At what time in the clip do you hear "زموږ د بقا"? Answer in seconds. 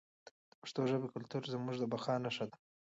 1.53-2.13